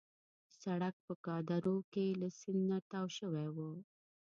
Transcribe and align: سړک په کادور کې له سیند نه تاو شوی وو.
سړک 0.61 0.95
په 1.05 1.13
کادور 1.25 1.77
کې 1.93 2.05
له 2.21 2.27
سیند 2.39 2.61
نه 2.71 2.77
تاو 2.91 3.07
شوی 3.17 3.47
وو. 3.55 3.71